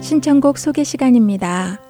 [0.00, 1.80] 신청곡 소개 시간입니다.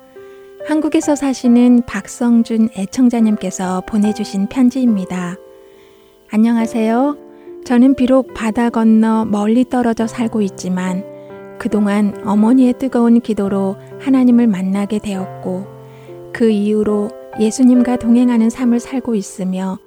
[0.66, 5.36] 한국에서 사시는 박성준 애청자님께서 보내주신 편지입니다.
[6.30, 7.16] 안녕하세요.
[7.64, 11.04] 저는 비록 바다 건너 멀리 떨어져 살고 있지만
[11.58, 15.66] 그동안 어머니의 뜨거운 기도로 하나님을 만나게 되었고
[16.32, 19.78] 그 이후로 예수님과 동행하는 삶을 살고 있으며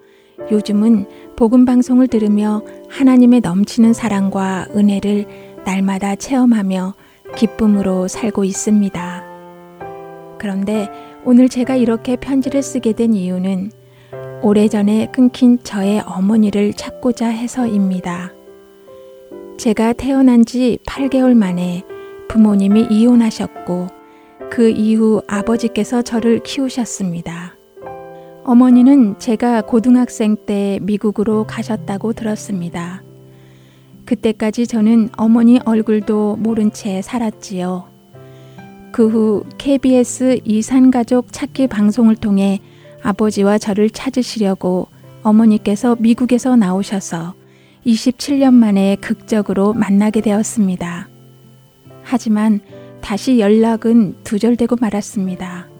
[0.49, 1.05] 요즘은
[1.35, 5.25] 복음 방송을 들으며 하나님의 넘치는 사랑과 은혜를
[5.65, 6.93] 날마다 체험하며
[7.35, 9.23] 기쁨으로 살고 있습니다.
[10.39, 10.89] 그런데
[11.23, 13.71] 오늘 제가 이렇게 편지를 쓰게 된 이유는
[14.41, 18.33] 오래전에 끊긴 저의 어머니를 찾고자 해서입니다.
[19.57, 21.83] 제가 태어난 지 8개월 만에
[22.27, 23.87] 부모님이 이혼하셨고
[24.49, 27.60] 그 이후 아버지께서 저를 키우셨습니다.
[28.51, 33.01] 어머니는 제가 고등학생 때 미국으로 가셨다고 들었습니다.
[34.03, 37.85] 그때까지 저는 어머니 얼굴도 모른 채 살았지요.
[38.91, 42.59] 그 후 KBS 이산가족 찾기 방송을 통해
[43.01, 44.89] 아버지와 저를 찾으시려고
[45.23, 47.35] 어머니께서 미국에서 나오셔서
[47.85, 51.07] 27년 만에 극적으로 만나게 되었습니다.
[52.03, 52.59] 하지만
[52.99, 55.70] 다시 연락은 두절되고 말았습니다.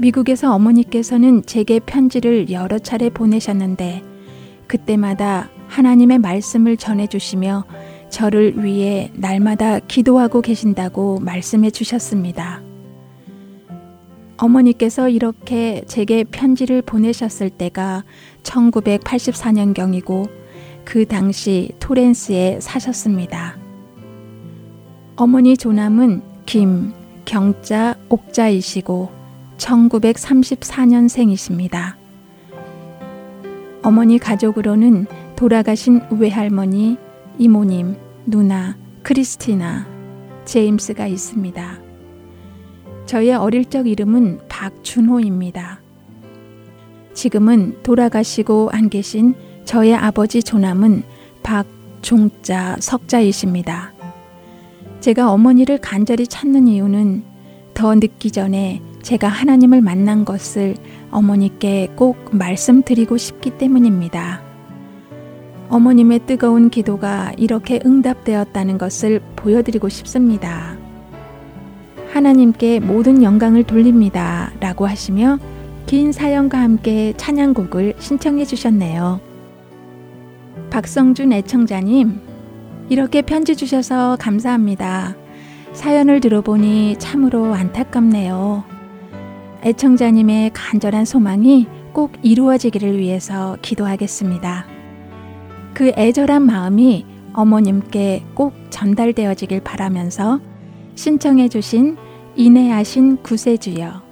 [0.00, 4.02] 미국에서 어머니께서는 제게 편지를 여러 차례 보내셨는데
[4.66, 7.64] 그때마다 하나님의 말씀을 전해 주시며
[8.08, 12.62] 저를 위해 날마다 기도하고 계신다고 말씀해 주셨습니다.
[14.38, 18.04] 어머니께서 이렇게 제게 편지를 보내셨을 때가
[18.42, 20.30] 1984년경이고
[20.86, 23.58] 그 당시 토렌스에 사셨습니다.
[25.16, 26.94] 어머니 조남은 김,
[27.26, 29.19] 경자, 옥자이시고
[29.60, 31.94] 1934년생이십니다.
[33.82, 36.98] 어머니 가족으로는 돌아가신 외할머니,
[37.38, 39.86] 이모님, 누나, 크리스티나,
[40.44, 41.78] 제임스가 있습니다.
[43.06, 45.80] 저의 어릴 적 이름은 박준호입니다.
[47.14, 49.34] 지금은 돌아가시고 안 계신
[49.64, 51.02] 저의 아버지 조남은
[51.42, 53.92] 박종자 석자이십니다.
[55.00, 57.24] 제가 어머니를 간절히 찾는 이유는
[57.72, 60.76] 더 늦기 전에 제가 하나님을 만난 것을
[61.10, 64.42] 어머니께 꼭 말씀드리고 싶기 때문입니다.
[65.68, 70.76] 어머님의 뜨거운 기도가 이렇게 응답되었다는 것을 보여드리고 싶습니다.
[72.12, 74.52] 하나님께 모든 영광을 돌립니다.
[74.60, 75.38] 라고 하시며
[75.86, 79.20] 긴 사연과 함께 찬양곡을 신청해 주셨네요.
[80.70, 82.20] 박성준 애청자님,
[82.88, 85.16] 이렇게 편지 주셔서 감사합니다.
[85.72, 88.69] 사연을 들어보니 참으로 안타깝네요.
[89.62, 94.66] 애청자님의 간절한 소망이 꼭 이루어지기를 위해서 기도하겠습니다.
[95.74, 100.40] 그 애절한 마음이 어머님께 꼭 전달되어지길 바라면서
[100.94, 101.96] 신청해 주신
[102.36, 104.02] 인내하신 구세주여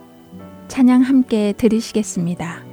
[0.69, 2.68] 찬양 함께 들으시겠습니다.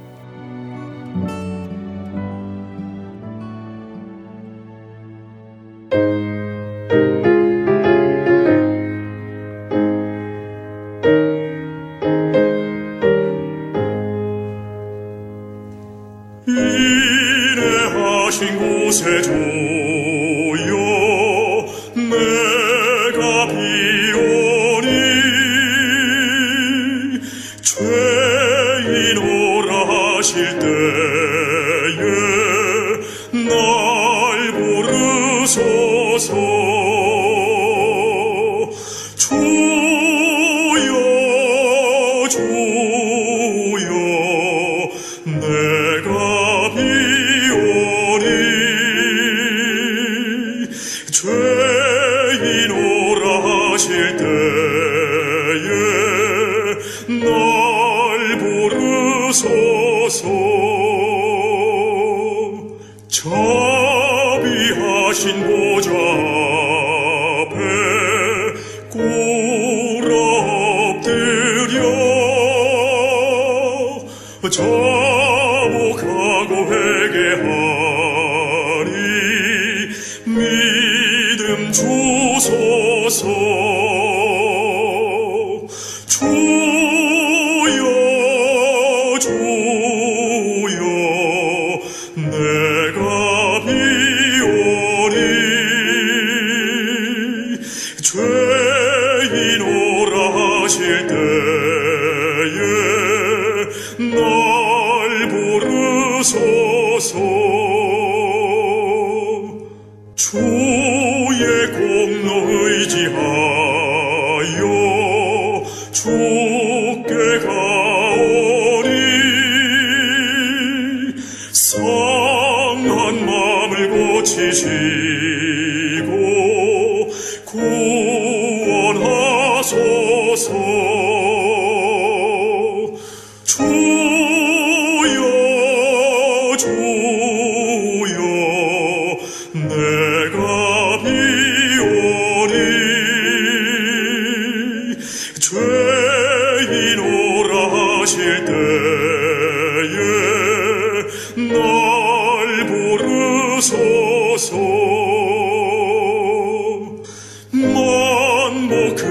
[158.68, 159.06] 두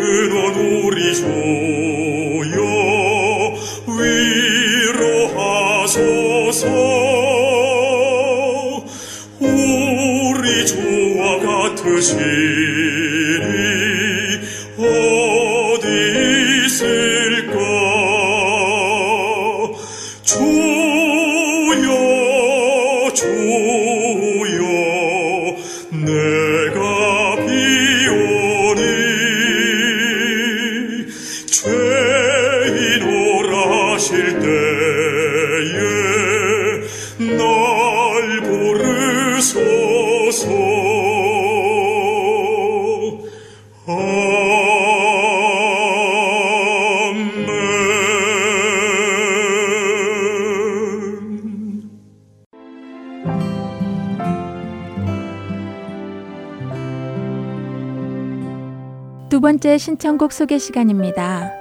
[59.77, 61.51] 신청곡 소개 시간입니다.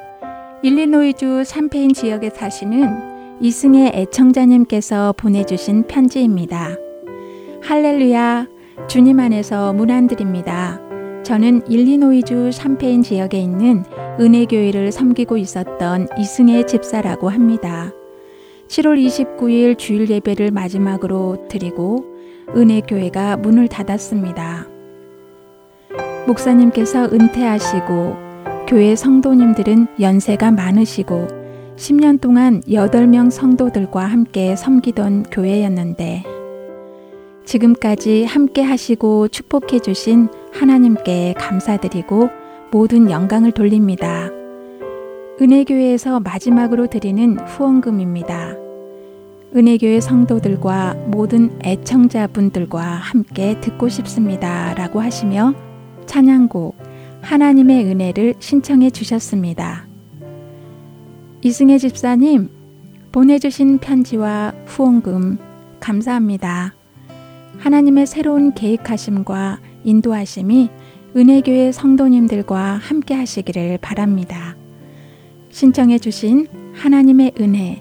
[0.62, 6.76] 일리노이주 샴페인 지역에 사시는 이승의 애청자님께서 보내주신 편지입니다.
[7.62, 8.46] 할렐루야,
[8.88, 10.80] 주님 안에서 문안드립니다.
[11.22, 13.84] 저는 일리노이주 샴페인 지역에 있는
[14.20, 17.92] 은혜교회를 섬기고 있었던 이승의 집사라고 합니다.
[18.68, 22.04] 7월 29일 주일 예배를 마지막으로 드리고
[22.54, 24.63] 은혜교회가 문을 닫았습니다.
[26.26, 28.16] 목사님께서 은퇴하시고
[28.66, 31.28] 교회 성도님들은 연세가 많으시고
[31.76, 36.24] 10년 동안 8명 성도들과 함께 섬기던 교회였는데
[37.44, 42.30] 지금까지 함께 하시고 축복해 주신 하나님께 감사드리고
[42.70, 44.30] 모든 영광을 돌립니다.
[45.40, 48.56] 은혜교회에서 마지막으로 드리는 후원금입니다.
[49.54, 54.74] 은혜교회 성도들과 모든 애청자분들과 함께 듣고 싶습니다.
[54.74, 55.54] 라고 하시며
[56.06, 56.76] 찬양곡
[57.22, 59.86] 하나님의 은혜를 신청해 주셨습니다.
[61.42, 62.50] 이승혜 집사님,
[63.12, 65.38] 보내주신 편지와 후원금
[65.80, 66.74] 감사합니다.
[67.58, 70.70] 하나님의 새로운 계획하심과 인도하심이
[71.16, 74.56] 은혜교회 성도님들과 함께 하시기를 바랍니다.
[75.50, 77.80] 신청해 주신 하나님의 은혜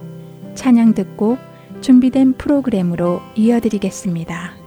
[0.53, 1.37] 찬양 듣고
[1.81, 4.62] 준비된 프로그램으로 이어드리겠습니다.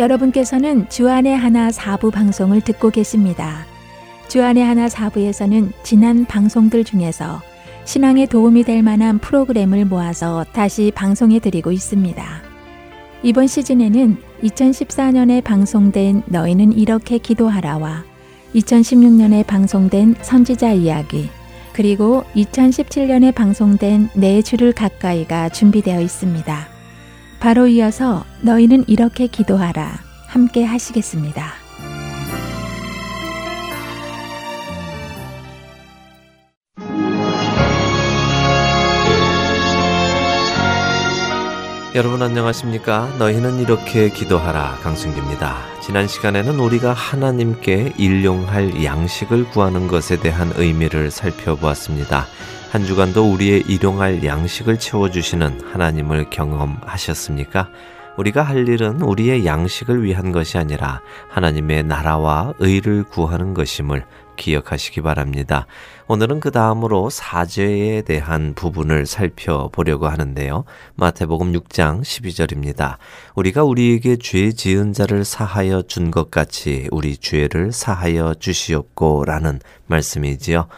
[0.00, 3.66] 여러분께서는 주안의 하나 사부 방송을 듣고 계십니다.
[4.28, 7.42] 주안의 하나 사부에서는 지난 방송들 중에서
[7.84, 12.24] 신앙에 도움이 될 만한 프로그램을 모아서 다시 방송해 드리고 있습니다.
[13.22, 18.04] 이번 시즌에는 2014년에 방송된 너희는 이렇게 기도하라와
[18.54, 21.28] 2016년에 방송된 선지자 이야기,
[21.74, 26.79] 그리고 2017년에 방송된 내 주를 가까이가 준비되어 있습니다.
[27.40, 31.54] 바로 이어서 너희는 이렇게 기도하라 함께 하시겠습니다.
[41.94, 43.16] 여러분 안녕하십니까?
[43.18, 45.56] 너희는 이렇게 기도하라 강승규입니다.
[45.80, 52.26] 지난 시간에는 우리가 하나님께 일용할 양식을 구하는 것에 대한 의미를 살펴보았습니다.
[52.70, 57.68] 한 주간도 우리의 일용할 양식을 채워주시는 하나님을 경험하셨습니까?
[58.16, 61.00] 우리가 할 일은 우리의 양식을 위한 것이 아니라
[61.30, 64.04] 하나님의 나라와 의를 구하는 것임을
[64.36, 65.66] 기억하시기 바랍니다.
[66.06, 70.64] 오늘은 그 다음으로 사죄에 대한 부분을 살펴보려고 하는데요.
[70.94, 72.98] 마태복음 6장 12절입니다.
[73.34, 80.68] 우리가 우리에게 죄 지은 자를 사하여 준 것 같이 우리 죄를 사하여 주시옵고 라는 말씀이지요.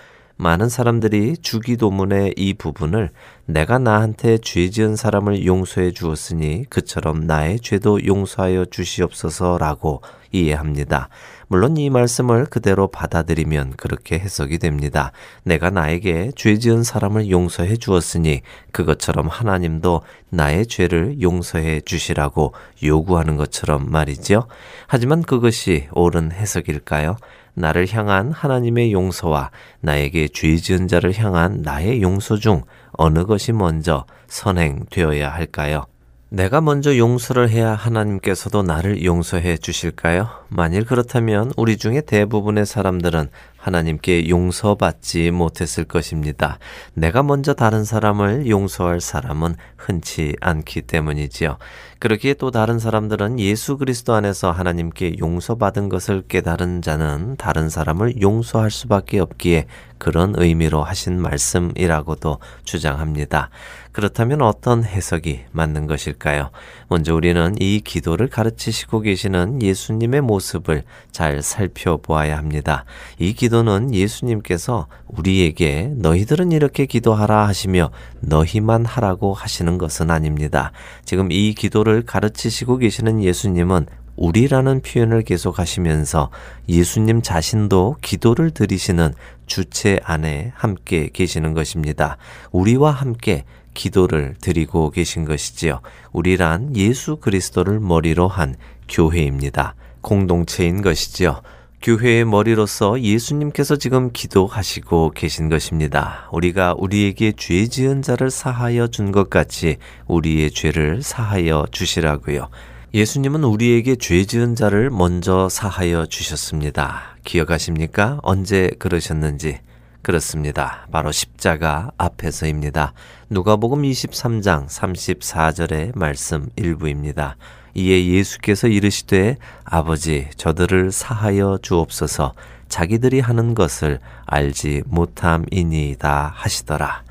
[0.42, 3.10] 많은 사람들이 주기도문의 이 부분을
[3.46, 11.10] 내가 나한테 죄 지은 사람을 용서해 주었으니 그처럼 나의 죄도 용서하여 주시옵소서라고 이해합니다.
[11.46, 15.12] 물론 이 말씀을 그대로 받아들이면 그렇게 해석이 됩니다.
[15.44, 18.40] 내가 나에게 죄 지은 사람을 용서해 주었으니
[18.72, 24.48] 그것처럼 하나님도 나의 죄를 용서해 주시라고 요구하는 것처럼 말이죠.
[24.88, 27.16] 하지만 그것이 옳은 해석일까요?
[27.54, 34.04] 나를 향한 하나님의 용서와 나에게 죄 지은 자를 향한 나의 용서 중 어느 것이 먼저
[34.28, 35.84] 선행되어야 할까요?
[36.28, 40.30] 내가 먼저 용서를 해야 하나님께서도 나를 용서해 주실까요?
[40.48, 43.28] 만일 그렇다면 우리 중에 대부분의 사람들은
[43.62, 46.58] 하나님께 용서받지 못했을 것입니다.
[46.94, 51.58] 내가 먼저 다른 사람을 용서할 사람은 흔치 않기 때문이지요.
[52.00, 58.72] 그러기에 또 다른 사람들은 예수 그리스도 안에서 하나님께 용서받은 것을 깨달은 자는 다른 사람을 용서할
[58.72, 59.66] 수밖에 없기에
[59.98, 63.50] 그런 의미로 하신 말씀이라고도 주장합니다.
[63.92, 66.50] 그렇다면 어떤 해석이 맞는 것일까요?
[66.88, 72.84] 먼저 우리는 이 기도를 가르치시고 계시는 예수님의 모습을 잘 살펴보아야 합니다.
[73.20, 77.90] 이 기도 는 예수님께서 우리에게 너희들은 이렇게 기도하라 하시며
[78.20, 80.72] 너희만 하라고 하시는 것은 아닙니다.
[81.04, 86.30] 지금 이 기도를 가르치시고 계시는 예수님은 우리라는 표현을 계속 하시면서
[86.68, 89.12] 예수님 자신도 기도를 드리시는
[89.46, 92.16] 주체 안에 함께 계시는 것입니다.
[92.52, 93.44] 우리와 함께
[93.74, 95.80] 기도를 드리고 계신 것이지요.
[96.12, 98.54] 우리란 예수 그리스도를 머리로 한
[98.88, 99.74] 교회입니다.
[100.00, 101.42] 공동체인 것이지요.
[101.82, 106.28] 교회의 머리로서 예수님께서 지금 기도하시고 계신 것입니다.
[106.30, 112.48] 우리가 우리에게 죄 지은 자를 사하여 준 것 같이 우리의 죄를 사하여 주시라고요.
[112.94, 117.16] 예수님은 우리에게 죄 지은 자를 먼저 사하여 주셨습니다.
[117.24, 118.20] 기억하십니까?
[118.22, 119.58] 언제 그러셨는지.
[120.02, 120.86] 그렇습니다.
[120.92, 122.92] 바로 십자가 앞에서입니다.
[123.28, 127.36] 누가복음 23장 34절의 말씀 일부입니다.
[127.74, 132.34] 이에 예수께서 이르시되 아버지 저들을 사하여 주옵소서
[132.68, 137.02] 자기들이 하는 것을 알지 못함이니이다 하시더라.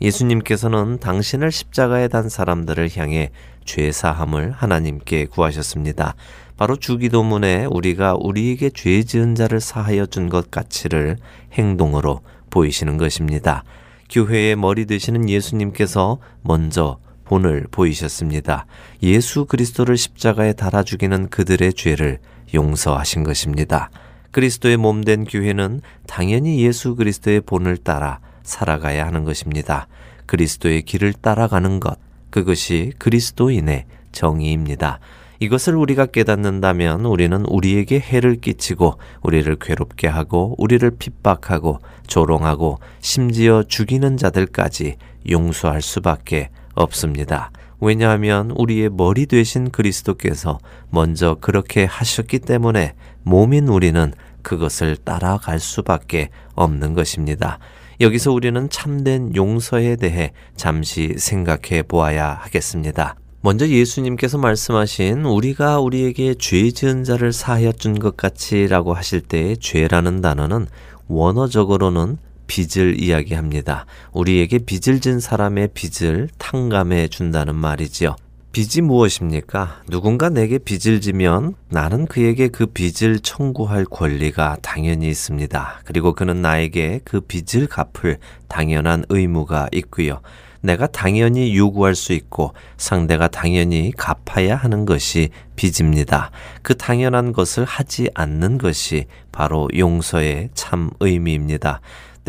[0.00, 3.30] 예수님께서는 당신을 십자가에 단 사람들을 향해
[3.66, 6.14] 죄 사함을 하나님께 구하셨습니다.
[6.56, 11.16] 바로 주기도문에 우리가 우리에게 죄 지은 자를 사하여 준것 가치를
[11.52, 13.64] 행동으로 보이시는 것입니다.
[14.10, 16.98] 교회의 머리 되시는 예수님께서 먼저
[17.30, 18.66] 본을 보이셨습니다.
[19.04, 22.18] 예수 그리스도를 십자가에 달아 죽이는 그들의 죄를
[22.52, 23.88] 용서하신 것입니다.
[24.32, 29.86] 그리스도의 몸된 교회는 당연히 예수 그리스도의 본을 따라 살아가야 하는 것입니다.
[30.26, 34.98] 그리스도의 길을 따라가는 것, 그것이 그리스도인의 정의입니다.
[35.38, 44.16] 이것을 우리가 깨닫는다면 우리는 우리에게 해를 끼치고 우리를 괴롭게 하고 우리를 핍박하고 조롱하고 심지어 죽이는
[44.16, 44.96] 자들까지
[45.30, 47.50] 용서할 수밖에 없습니다.
[47.80, 50.58] 왜냐하면 우리의 머리 되신 그리스도께서
[50.90, 57.58] 먼저 그렇게 하셨기 때문에 몸인 우리는 그것을 따라갈 수밖에 없는 것입니다.
[58.00, 63.16] 여기서 우리는 참된 용서에 대해 잠시 생각해 보아야 하겠습니다.
[63.42, 70.20] 먼저 예수님께서 말씀하신 우리가 우리에게 죄 지은 자를 사하여 준 것 같이라고 하실 때 죄라는
[70.20, 70.66] 단어는
[71.08, 72.18] 원어적으로는
[72.50, 73.86] 빚을 이야기합니다.
[74.12, 78.16] 우리에게 빚을 진 사람의 빚을 탕감해 준다는 말이지요.
[78.50, 79.82] 빚이 무엇입니까?
[79.88, 85.82] 누군가 내게 빚을 지면 나는 그에게 그 빚을 청구할 권리가 당연히 있습니다.
[85.84, 90.20] 그리고 그는 나에게 그 빚을 갚을 당연한 의무가 있고요.
[90.62, 96.32] 내가 당연히 요구할 수 있고 상대가 당연히 갚아야 하는 것이 빚입니다.
[96.62, 101.80] 그 당연한 것을 하지 않는 것이 바로 용서의 참 의미입니다.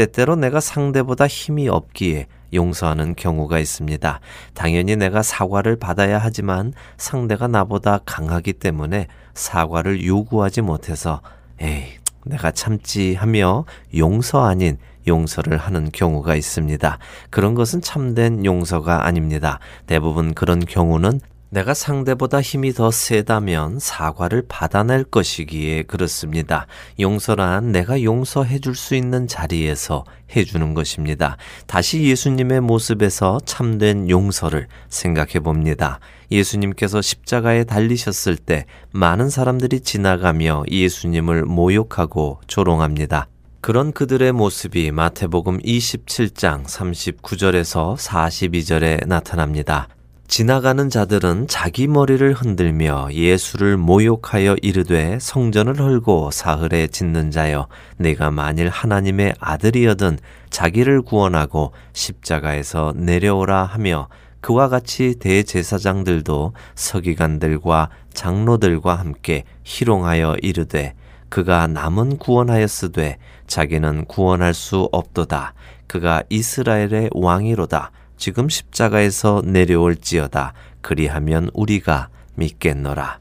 [0.01, 4.19] 때때로 내가 상대보다 힘이 없기에 용서하는 경우가 있습니다.
[4.55, 11.21] 당연히 내가 사과를 받아야 하지만 상대가 나보다 강하기 때문에 사과를 요구하지 못해서
[11.59, 11.83] 에이,
[12.25, 16.97] 내가 참지 하며 용서 아닌 용서를 하는 경우가 있습니다.
[17.29, 19.59] 그런 것은 참된 용서가 아닙니다.
[19.85, 21.19] 대부분 그런 경우는
[21.53, 26.65] 내가 상대보다 힘이 더 세다면 사과를 받아낼 것이기에 그렇습니다.
[26.97, 31.35] 용서란 내가 용서해 줄 수 있는 자리에서 해주는 것입니다.
[31.67, 35.99] 다시 예수님의 모습에서 참된 용서를 생각해 봅니다.
[36.31, 43.27] 예수님께서 십자가에 달리셨을 때 많은 사람들이 지나가며 예수님을 모욕하고 조롱합니다.
[43.59, 49.89] 그런 그들의 모습이 마태복음 27장 39절에서 42절에 나타납니다.
[50.31, 57.67] 지나가는 자들은 자기 머리를 흔들며 예수를 모욕하여 이르되 성전을 헐고 사흘에 짓는 자여
[57.97, 64.07] 내가 만일 하나님의 아들이여든 자기를 구원하고 십자가에서 내려오라 하며
[64.39, 70.93] 그와 같이 대제사장들도 서기관들과 장로들과 함께 희롱하여 이르되
[71.27, 73.17] 그가 남은 구원하였으되
[73.47, 75.55] 자기는 구원할 수 없도다.
[75.87, 77.91] 그가 이스라엘의 왕이로다.
[78.21, 80.53] 지금 십자가에서 내려올지어다.
[80.81, 83.19] 그리하면 우리가 믿겠노라.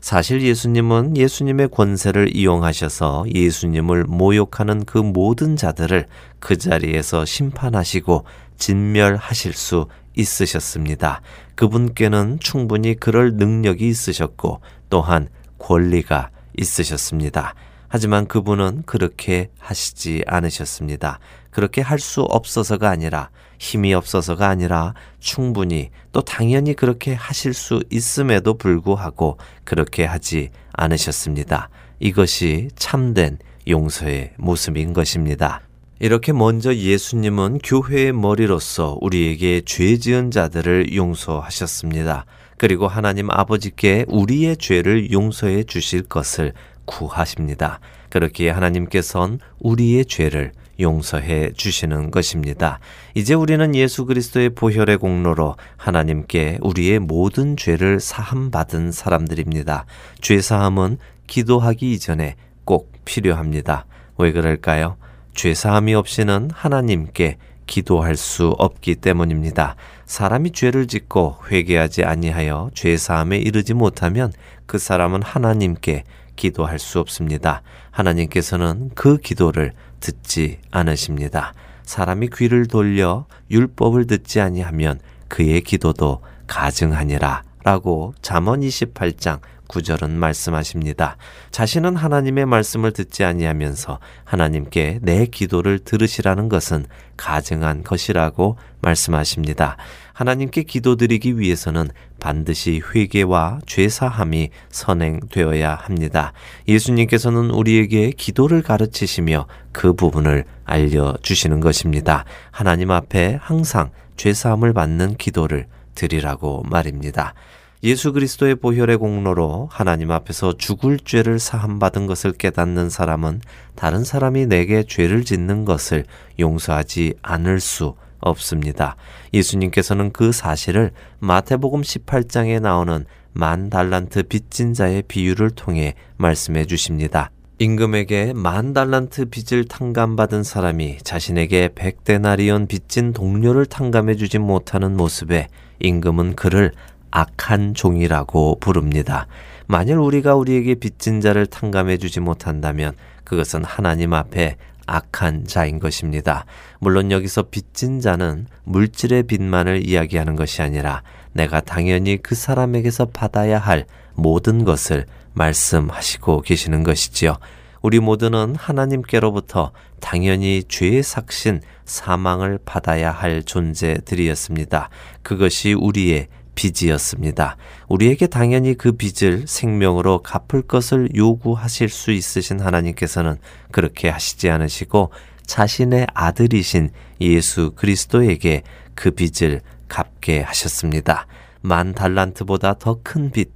[0.00, 6.08] 사실 예수님은 예수님의 권세를 이용하셔서 예수님을 모욕하는 그 모든 자들을
[6.40, 8.24] 그 자리에서 심판하시고
[8.56, 9.86] 진멸하실 수
[10.16, 11.22] 있으셨습니다.
[11.54, 14.60] 그분께는 충분히 그럴 능력이 있으셨고
[14.90, 15.28] 또한
[15.60, 17.54] 권리가 있으셨습니다.
[17.86, 21.20] 하지만 그분은 그렇게 하시지 않으셨습니다.
[21.52, 28.54] 그렇게 할 수 없어서가 아니라 힘이 없어서가 아니라 충분히 또 당연히 그렇게 하실 수 있음에도
[28.54, 31.70] 불구하고 그렇게 하지 않으셨습니다.
[32.00, 33.38] 이것이 참된
[33.68, 35.62] 용서의 모습인 것입니다.
[35.98, 42.26] 이렇게 먼저 예수님은 교회의 머리로서 우리에게 죄 지은 자들을 용서하셨습니다.
[42.58, 46.52] 그리고 하나님 아버지께 우리의 죄를 용서해 주실 것을
[46.84, 47.80] 구하십니다.
[48.10, 52.80] 그렇기에 하나님께선 우리의 죄를 용서해 주시는 것입니다.
[53.14, 59.86] 이제 우리는 예수 그리스도의 보혈의 공로로 하나님께 우리의 모든 죄를 사함받은 사람들입니다.
[60.20, 63.86] 죄 사함은 기도하기 이전에 꼭 필요합니다.
[64.18, 64.96] 왜 그럴까요?
[65.34, 69.76] 죄 사함이 없이는 하나님께 기도할 수 없기 때문입니다.
[70.06, 74.32] 사람이 죄를 짓고 회개하지 아니하여 죄 사함에 이르지 못하면
[74.66, 76.04] 그 사람은 하나님께
[76.36, 77.62] 기도할 수 없습니다.
[77.90, 79.72] 하나님께서는 그 기도를
[80.06, 81.52] 듣지 않으십니다.
[81.82, 91.16] 사람이 귀를 돌려 율법을 듣지 아니하면 그의 기도도 가증하니라 라고 잠언 28장 9절은 말씀하십니다.
[91.50, 99.76] 자신은 하나님의 말씀을 듣지 아니하면서 하나님께 내 기도를 들으시라는 것은 가증한 것이라고 말씀하십니다.
[100.12, 101.88] 하나님께 기도드리기 위해서는
[102.20, 106.32] 반드시 회개와 죄사함이 선행되어야 합니다.
[106.66, 112.24] 예수님께서는 우리에게 기도를 가르치시며 그 부분을 알려주시는 것입니다.
[112.50, 117.34] 하나님 앞에 항상 죄사함을 받는 기도를 드리라고 말입니다.
[117.82, 123.42] 예수 그리스도의 보혈의 공로로 하나님 앞에서 죽을 죄를 사함받은 것을 깨닫는 사람은
[123.74, 126.04] 다른 사람이 내게 죄를 짓는 것을
[126.38, 128.96] 용서하지 않을 수 없습니다.
[129.34, 137.30] 예수님께서는 그 사실을 마태복음 18장에 나오는 만 달란트 빚진 자의 비유를 통해 말씀해 주십니다.
[137.58, 145.48] 임금에게 만 달란트 빚을 탕감받은 사람이 자신에게 백데나리온 빚진 동료를 탕감해 주지 못하는 모습에
[145.80, 146.72] 임금은 그를
[147.16, 149.26] 악한 종이라고 부릅니다.
[149.66, 152.92] 만일 우리가 우리에게 빚진 자를 탕감해 주지 못한다면
[153.24, 156.44] 그것은 하나님 앞에 악한 자인 것입니다.
[156.78, 161.02] 물론 여기서 빚진 자는 물질의 빚만을 이야기하는 것이 아니라
[161.32, 167.38] 내가 당연히 그 사람에게서 받아야 할 모든 것을 말씀하시고 계시는 것이지요.
[167.80, 174.90] 우리 모두는 하나님께로부터 당연히 죄의 삭신 사망을 받아야 할 존재들이었습니다.
[175.22, 177.56] 그것이 우리의 빚이었습니다.
[177.86, 183.36] 우리에게 당연히 그 빚을 생명으로 갚을 것을 요구하실 수 있으신 하나님께서는
[183.70, 185.10] 그렇게 하시지 않으시고
[185.46, 186.90] 자신의 아들이신
[187.20, 188.64] 예수 그리스도에게
[188.96, 191.28] 그 빚을 갚게 하셨습니다.
[191.60, 193.50] 만 달란트보다 더 큰 빚,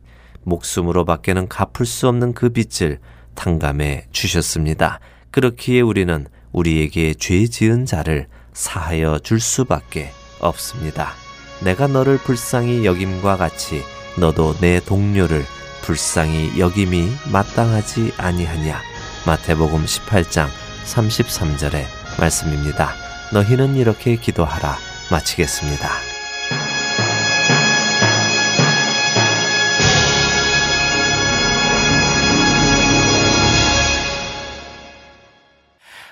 [0.45, 2.99] 목숨으로 밖에는 갚을 수 없는 그 빚을
[3.35, 5.01] 탕감해 주셨습니다.
[5.31, 10.11] 그렇기에 우리는 우리에게 죄 지은 자를 사하여 줄 수밖에
[10.41, 11.30] 없습니다.
[11.63, 13.83] 내가 너를 불쌍히 여김과 같이
[14.19, 15.45] 너도 내 동료를
[15.83, 18.81] 불쌍히 여김이 마땅하지 아니하냐.
[19.27, 20.49] 마태복음 18장
[20.85, 21.85] 33절의
[22.19, 22.93] 말씀입니다.
[23.33, 24.77] 너희는 이렇게 기도하라.
[25.11, 25.91] 마치겠습니다.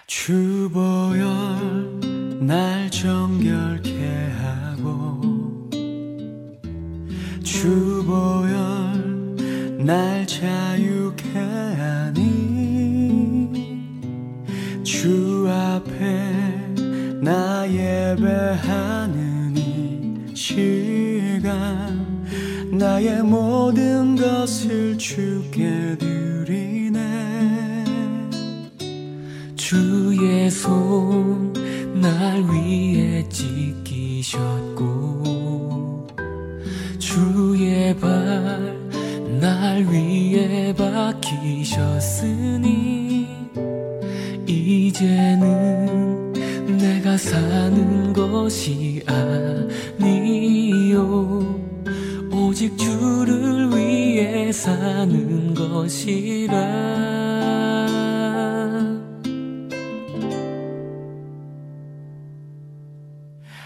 [0.06, 1.28] 주보열
[2.40, 3.77] 날 정결
[7.48, 8.58] 주보열
[9.78, 12.28] 날 자유케 하니
[14.84, 15.94] 주 앞에
[17.22, 22.06] 나 예배하는 이 시간
[22.70, 27.02] 나의 모든 것을 주께 드리네.
[29.56, 31.48] 주의 손
[32.00, 34.78] 날 위에 지키셨고
[37.08, 38.88] 주의 발
[39.40, 42.08] 날 위에 박히셨으니
[44.46, 46.32] 이제는
[46.76, 49.04] 내가 사는 것이
[50.00, 51.60] 아니요.
[52.32, 56.56] 오직 주를 위해 사는 것이라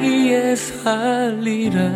[0.00, 1.88] 위에 살리라.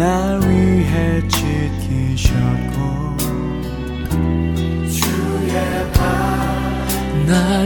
[0.00, 0.49] 날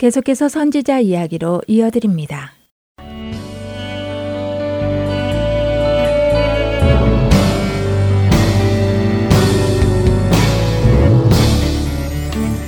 [0.00, 2.52] 계속해서 선지자 이야기로 이어드립니다.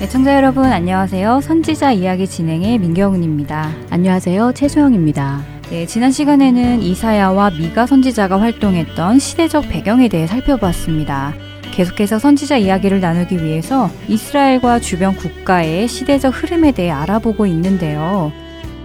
[0.02, 1.40] 애청자 여러분 안녕하세요.
[1.40, 3.72] 선지자 이야기 진행의 민경훈입니다.
[3.88, 4.52] 안녕하세요.
[4.52, 5.42] 최소영입니다.
[5.70, 11.51] 네, 지난 시간에는 이사야와 미가 선지자가 활동했던 시대적 배경에 대해 살펴보았습니다.
[11.72, 18.30] 계속해서 선지자 이야기를 나누기 위해서 이스라엘과 주변 국가의 시대적 흐름에 대해 알아보고 있는데요.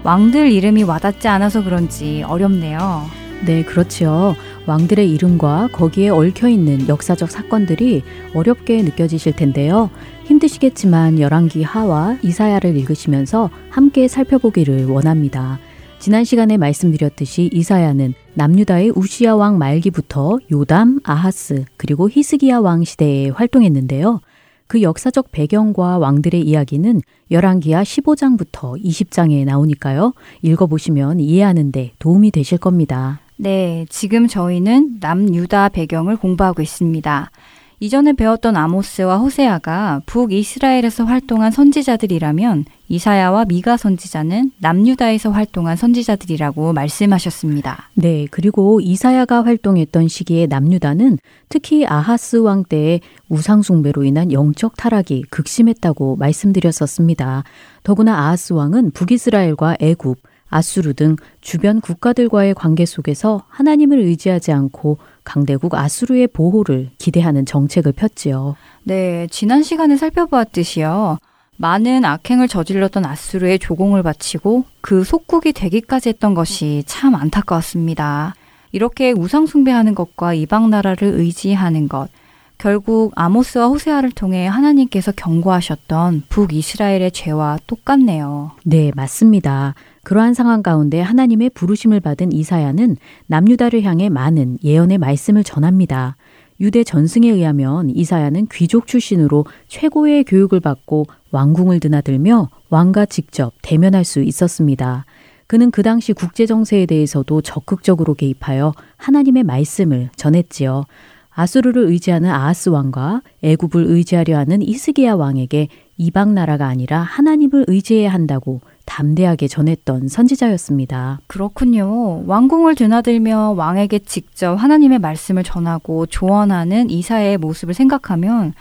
[0.04, 3.06] 왕들 이름이 와닿지 않아서 그런지 어렵네요.
[3.46, 4.36] 네, 그렇지요.
[4.66, 9.90] 왕들의 이름과 거기에 얽혀 있는 역사적 사건들이 어렵게 느껴지실 텐데요.
[10.26, 15.60] 힘드시겠지만 열왕기 하와 이사야를 읽으시면서 함께 살펴보기를 원합니다.
[16.00, 24.22] 지난 시간에 말씀드렸듯이 이사야는 남유다의 우시야 왕 말기부터 요담, 아하스, 그리고 히스기야 왕 시대에 활동했는데요.
[24.68, 30.14] 그 역사적 배경과 왕들의 이야기는 열왕기하 15장부터 20장에 나오니까요.
[30.44, 33.20] 읽어보시면 이해하는데 도움이 되실 겁니다.
[33.38, 37.32] 네, 지금 저희는 남유다 배경을 공부하고 있습니다.
[37.80, 47.90] 이전에 배웠던 아모스와 호세아가 북이스라엘에서 활동한 선지자들이라면 이사야와 미가 선지자는 남유다에서 활동한 선지자들이라고 말씀하셨습니다.
[47.94, 55.26] 네, 그리고 이사야가 활동했던 시기에 남유다는 특히 아하스 왕 때의 우상 숭배로 인한 영적 타락이
[55.30, 57.44] 극심했다고 말씀드렸었습니다.
[57.84, 60.18] 더구나 아하스 왕은 북이스라엘과 애굽,
[60.50, 68.56] 아수르 등 주변 국가들과의 관계 속에서 하나님을 의지하지 않고 강대국 아수르의 보호를 기대하는 정책을 폈지요.
[68.84, 71.18] 네, 지난 시간에 살펴보았듯이요.
[71.58, 78.36] 많은 악행을 저질렀던 아수르의 조공을 바치고 그 속국이 되기까지 했던 것이 참 안타까웠습니다.
[78.72, 82.10] 이렇게 우상숭배하는 것과 이방 나라를 의지하는 것,
[82.58, 88.52] 결국 아모스와 호세아를 통해 하나님께서 경고하셨던 북이스라엘의 죄와 똑같네요.
[88.64, 89.76] 네, 맞습니다.
[90.08, 96.16] 그러한 상황 가운데 하나님의 부르심을 받은 이사야는 남유다를 향해 많은 예언의 말씀을 전합니다.
[96.62, 104.22] 유대 전승에 의하면 이사야는 귀족 출신으로 최고의 교육을 받고 왕궁을 드나들며 왕과 직접 대면할 수
[104.22, 105.04] 있었습니다.
[105.46, 110.86] 그는 그 당시 국제 정세에 대해서도 적극적으로 개입하여 하나님의 말씀을 전했지요.
[111.32, 115.68] 아수르를 의지하는 아하스 왕과 애굽을 의지하려 하는 이스기야 왕에게
[115.98, 121.20] 이방 나라가 아니라 하나님을 의지해야 한다고 담대하게 전했던 선지자였습니다.
[121.28, 122.24] 그렇군요.
[122.26, 128.54] 왕궁을 드나들며 왕에게 직접 하나님의 말씀을 전하고 조언하는 이사의 모습을 생각하면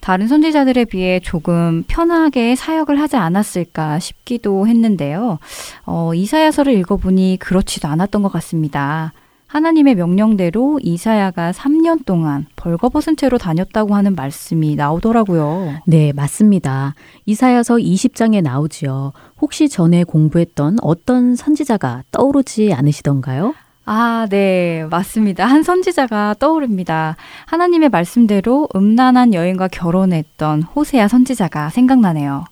[0.00, 5.38] 다른 선지자들에 비해 조금 편하게 사역을 하지 않았을까 싶기도 했는데요.
[5.86, 9.12] 어, 이사야서를 읽어보니 그렇지도 않았던 것 같습니다.
[9.54, 15.76] 하나님의 명령대로 이사야가 3년 동안 벌거벗은 채로 다녔다고 하는 말씀이 나오더라고요.
[15.86, 16.96] 네, 맞습니다.
[17.24, 19.12] 이사야서 20장에 나오지요.
[19.40, 23.54] 혹시 전에 공부했던 어떤 선지자가 떠오르지 않으시던가요?
[23.84, 25.46] 아, 네, 맞습니다.
[25.46, 27.14] 한 선지자가 떠오릅니다.
[27.46, 32.44] 하나님의 말씀대로 음란한 여인과 결혼했던 호세아 선지자가 생각나네요.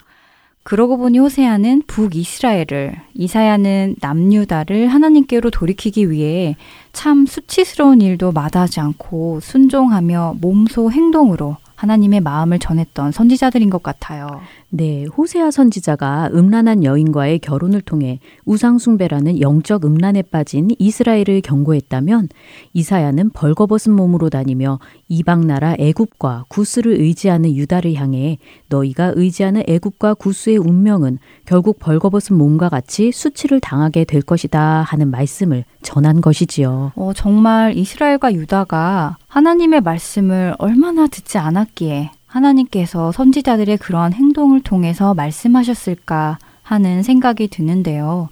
[0.64, 6.56] 그러고 보니 호세아는 북이스라엘을, 이사야는 남유다를 하나님께로 돌이키기 위해
[6.92, 14.40] 참 수치스러운 일도 마다하지 않고 순종하며 몸소 행동으로 하나님의 마음을 전했던 선지자들인 것 같아요.
[14.74, 22.30] 네, 호세아 선지자가 음란한 여인과의 결혼을 통해 우상숭배라는 영적 음란에 빠진 이스라엘을 경고했다면
[22.72, 28.38] 이사야는 벌거벗은 몸으로 다니며 이방 나라 애굽과 구스를 의지하는 유다를 향해
[28.70, 35.66] 너희가 의지하는 애굽과 구스의 운명은 결국 벌거벗은 몸과 같이 수치를 당하게 될 것이다 하는 말씀을
[35.82, 36.92] 전한 것이지요.
[36.94, 46.38] 어, 정말 이스라엘과 유다가 하나님의 말씀을 얼마나 듣지 않았기에 하나님께서 선지자들의 그러한 행동을 통해서 말씀하셨을까
[46.62, 48.28] 하는 생각이 드는데요.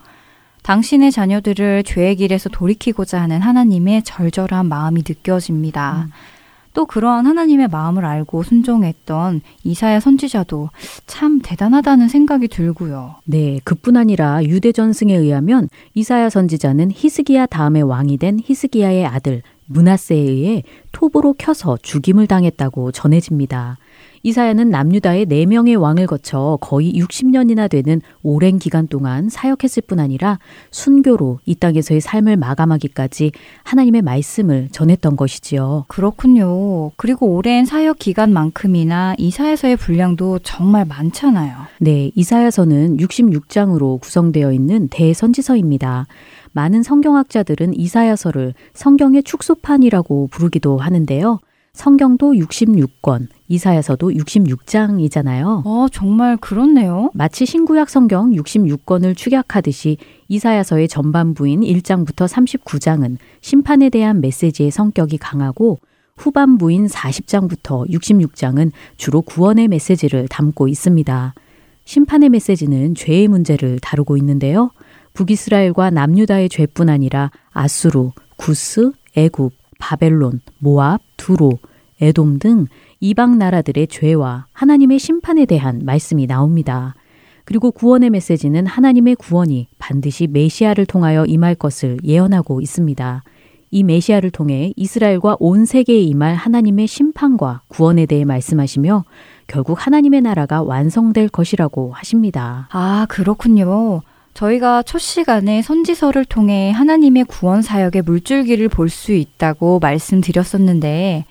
[0.63, 6.07] 당신의 자녀들을 죄의 길에서 돌이키고자 하는 하나님의 절절한 마음이 느껴집니다.
[6.07, 6.13] 음.
[6.73, 10.71] 또 그러한 하나님의 마음을 알고 순종했던 이사야 선지자도
[11.07, 13.17] 참 대단하다는 생각이 들고요.
[13.25, 20.19] 네, 그뿐 아니라 유대 전승에 의하면 이사야 선지자는 히스기야 다음에 왕이 된 히스기야의 아들 문하세에
[20.19, 23.79] 의해 톱으로 켜서 죽임을 당했다고 전해집니다.
[24.22, 30.38] 이사야는 남유다의 4명의 왕을 거쳐 거의 60년이나 되는 오랜 기간 동안 사역했을 뿐 아니라
[30.70, 33.33] 순교로 이 땅에서의 삶을 마감하기까지
[33.64, 35.87] 하나님의 말씀을 전했던 것이지요.
[35.88, 36.90] 그렇군요.
[36.96, 41.56] 그리고 오랜 사역 기간만큼이나 이사야서의 분량도 정말 많잖아요.
[41.78, 46.06] 네, 이사야서는 66장으로 구성되어 있는 대선지서입니다.
[46.52, 51.38] 많은 성경학자들은 이사야서를 성경의 축소판이라고 부르기도 하는데요.
[51.72, 55.62] 성경도 66권, 이사야서도 66장이잖아요.
[55.64, 57.11] 어, 정말 그렇네요.
[57.14, 59.96] 마치 신구약 성경 66권을 축약하듯이
[60.28, 65.78] 이사야서의 전반부인 1장부터 39장은 심판에 대한 메시지의 성격이 강하고
[66.16, 71.35] 후반부인 40장부터 66장은 주로 구원의 메시지를 담고 있습니다.
[71.85, 74.71] 심판의 메시지는 죄의 문제를 다루고 있는데요.
[75.14, 81.58] 북이스라엘과 남유다의 죄뿐 아니라 아수르, 구스, 애굽, 바벨론, 모압, 두로,
[82.00, 82.66] 에돔 등
[83.00, 86.94] 이방 나라들의 죄와 하나님의 심판에 대한 말씀이 나옵니다.
[87.44, 93.22] 그리고 구원의 메시지는 하나님의 구원이 반드시 메시아를 통하여 임할 것을 예언하고 있습니다.
[93.72, 99.04] 이 메시아를 통해 이스라엘과 온 세계에 임할 하나님의 심판과 구원에 대해 말씀하시며
[99.46, 102.68] 결국 하나님의 나라가 완성될 것이라고 하십니다.
[102.70, 104.02] 아, 그렇군요.
[104.35, 111.24] 저희가 첫 시간에 선지서를 통해 하나님의 구원 사역의 물줄기를 볼 수 있다고 말씀드렸었는데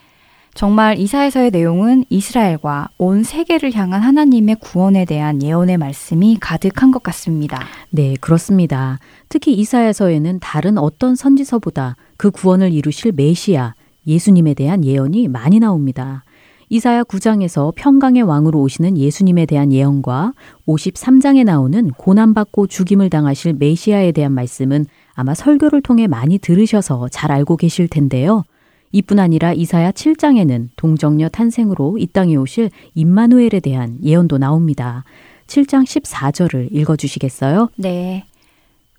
[0.53, 7.65] 정말 이사에서의 내용은 이스라엘과 온 세계를 향한 하나님의 구원에 대한 예언의 말씀이 가득한 것 같습니다.
[7.91, 8.99] 네, 그렇습니다.
[9.29, 13.75] 특히 이사야서에는 다른 어떤 선지서보다 그 구원을 이루실 메시아,
[14.07, 16.23] 예수님에 대한 예언이 많이 나옵니다.
[16.71, 20.33] 이사야 9장에서 평강의 왕으로 오시는 예수님에 대한 예언과
[20.67, 27.57] 53장에 나오는 고난받고 죽임을 당하실 메시아에 대한 말씀은 아마 설교를 통해 많이 들으셔서 잘 알고
[27.57, 28.43] 계실 텐데요.
[28.91, 35.03] 이뿐 아니라 이사야 7장에는 동정녀 탄생으로 이 땅에 오실 임마누엘에 대한 예언도 나옵니다.
[35.47, 37.69] 7장 14절을 읽어 주시겠어요?
[37.77, 38.25] 네.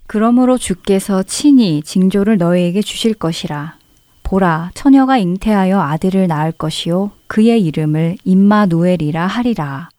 [0.07, 3.80] 그러므로 주께서 친히 징조를 너희에게 주실 것이라.
[4.31, 7.11] 보라, 처녀가 잉태하여 아들을 낳을 것이요.
[7.27, 9.89] 그의 이름을 임마누엘이라 하리라.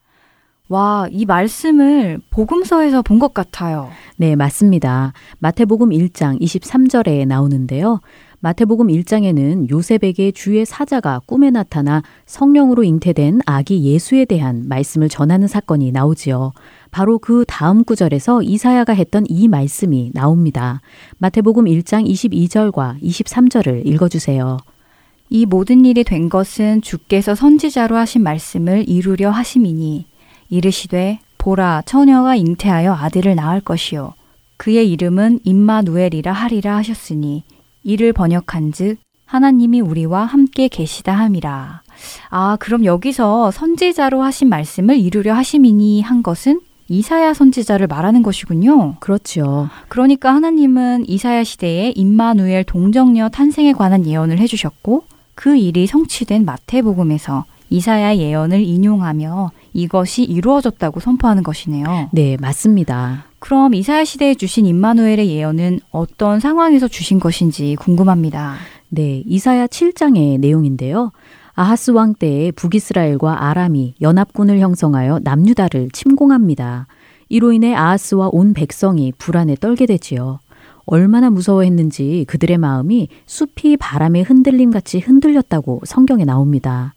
[0.71, 3.91] 와, 이 말씀을 복음서에서 본 것 같아요.
[4.17, 5.13] 네, 맞습니다.
[5.41, 8.01] 마태복음 1장 23절에 나오는데요.
[8.45, 15.93] 마태복음 1장에는 요셉에게 주의 사자가 꿈에 나타나 성령으로 잉태된 아기 예수에 대한 말씀을 전하는 사건이
[15.93, 16.53] 나오지요.
[16.91, 20.81] 바로 그 다음 구절에서 이사야가 했던 이 말씀이 나옵니다.
[21.19, 24.57] 마태복음 1장 22절과 23절을 읽어주세요.
[25.31, 30.05] 이 모든 일이 된 것은 주께서 선지자로 하신 말씀을 이루려 하심이니
[30.51, 34.15] 이르시되 보라 처녀가 잉태하여 아들을 낳을 것이요
[34.57, 37.45] 그의 이름은 임마누엘이라 하리라 하셨으니
[37.85, 41.83] 이를 번역한즉 하나님이 우리와 함께 계시다 함이라.
[42.31, 48.97] 아, 그럼 여기서 선지자로 하신 말씀을 이루려 하심이니 한 것은 이사야 선지자를 말하는 것이군요.
[49.01, 49.71] 그렇죠.
[49.89, 55.05] 그러니까 하나님은 이사야 시대에 임마누엘 동정녀 탄생에 관한 예언을 해 주셨고
[55.35, 62.11] 그 일이 성취된 마태복음에서 이사야 예언을 인용하며 이것이 이루어졌다고 선포하는 것이네요.
[62.13, 63.25] 네, 맞습니다.
[63.43, 68.55] 그럼 이사야 시대에 주신 임마누엘의 예언은 어떤 상황에서 주신 것인지 궁금합니다.
[68.89, 71.11] 네, 이사야 7장의 내용인데요.
[71.55, 76.87] 아하스 왕 때에 북이스라엘과 아람이 연합군을 형성하여 남유다를 침공합니다.
[77.29, 80.39] 이로 인해 아하스와 온 백성이 불안에 떨게 되지요.
[80.87, 86.95] 얼마나 무서워했는지 그들의 마음이 숲이 바람에 흔들림 같이 흔들렸다고 성경에 나옵니다.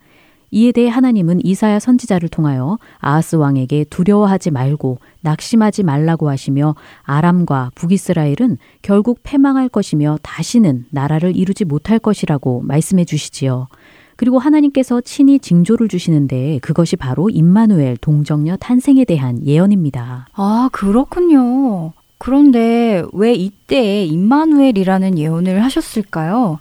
[0.55, 8.57] 이에 대해 하나님은 이사야 선지자를 통하여 아하스 왕에게 두려워하지 말고 낙심하지 말라고 하시며 아람과 북이스라엘은
[8.81, 13.67] 결국 패망할 것이며 다시는 나라를 이루지 못할 것이라고 말씀해 주시지요.
[14.15, 20.29] 그리고 하나님께서 친히 징조를 주시는데 그것이 바로 임마누엘 동정녀 탄생에 대한 예언입니다.
[20.31, 21.91] 아, 그렇군요.
[22.17, 26.59] 그런데 왜 이때 임마누엘이라는 예언을 하셨을까요?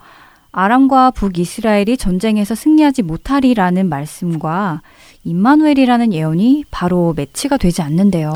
[0.56, 4.82] 아람과 북이스라엘이 전쟁에서 승리하지 못하리라는 말씀과
[5.24, 8.32] 임마누엘이라는 예언이 바로 매치가 되지 않는데요.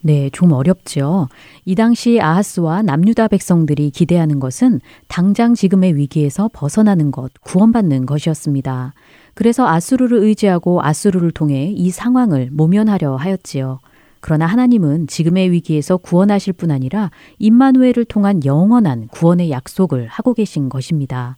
[0.00, 1.28] 네, 좀 어렵죠.
[1.64, 8.94] 이 당시 아하스와 남유다 백성들이 기대하는 것은 당장 지금의 위기에서 벗어나는 것, 구원받는 것이었습니다.
[9.34, 13.80] 그래서 아수르를 의지하고 아수르를 통해 이 상황을 모면하려 하였지요.
[14.20, 17.10] 그러나 하나님은 지금의 위기에서 구원하실 뿐 아니라
[17.40, 21.36] 임마누엘을 통한 영원한 구원의 약속을 하고 계신 것입니다.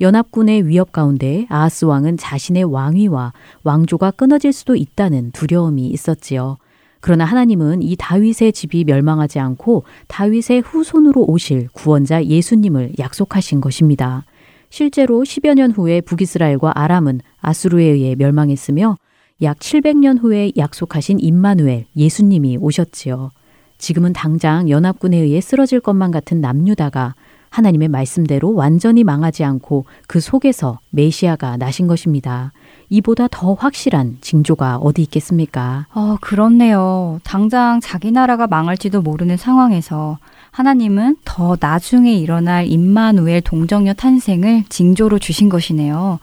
[0.00, 3.32] 연합군의 위협 가운데 아하스 왕은 자신의 왕위와
[3.64, 6.56] 왕조가 끊어질 수도 있다는 두려움이 있었지요.
[7.00, 14.24] 그러나 하나님은 이 다윗의 집이 멸망하지 않고 다윗의 후손으로 오실 구원자 예수님을 약속하신 것입니다.
[14.70, 18.96] 실제로 10여 년 후에 북이스라엘과 아람은 아수르에 의해 멸망했으며
[19.42, 23.32] 약 700년 후에 약속하신 임마누엘 예수님이 오셨지요.
[23.78, 27.14] 지금은 당장 연합군에 의해 쓰러질 것만 같은 남유다가
[27.50, 32.52] 하나님의 말씀대로 완전히 망하지 않고 그 속에서 메시아가 나신 것입니다.
[32.88, 35.86] 이보다 더 확실한 징조가 어디 있겠습니까?
[35.92, 37.20] 어, 그렇네요.
[37.22, 40.18] 당장 자기 나라가 망할지도 모르는 상황에서
[40.50, 46.18] 하나님은 더 나중에 일어날 임마누엘 동정녀 탄생을 징조로 주신 것이네요.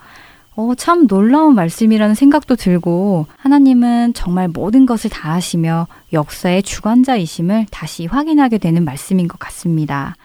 [0.58, 8.08] 어, 참 놀라운 말씀이라는 생각도 들고 하나님은 정말 모든 것을 다 하시며 역사의 주관자이심을 다시
[8.08, 10.16] 확인하게 되는 말씀인 것 같습니다.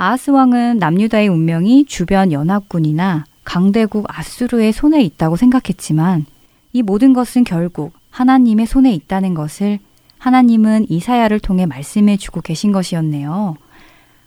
[0.00, 6.24] 아하스 왕은 남유다의 운명이 주변 연합군이나 강대국 아수르의 손에 있다고 생각했지만
[6.72, 9.80] 이 모든 것은 결국 하나님의 손에 있다는 것을
[10.18, 13.56] 하나님은 이사야를 통해 말씀해 주고 계신 것이었네요.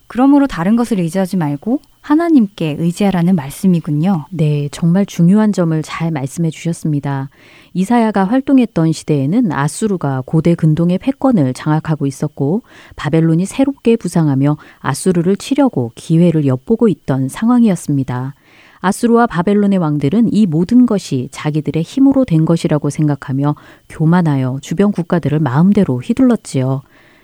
[0.07, 4.25] 그러므로 다른 것을 의지하지 말고 하나님께 의지하라는 말씀이군요.
[4.31, 7.29] 네, 정말 중요한 점을 잘 말씀해 주셨습니다.
[7.73, 12.63] 이사야가 활동했던 시대에는 아수르가 고대 근동의 패권을 장악하고 있었고
[12.95, 18.33] 바벨론이 새롭게 부상하며 아수르를 치려고 기회를 엿보고 있던 상황이었습니다.
[18.81, 23.55] 아수르와 바벨론의 왕들은 이 모든 것이 자기들의 힘으로 된 것이라고 생각하며
[23.89, 26.81] 교만하여 주변 국가들을 마음대로 휘둘렀지요.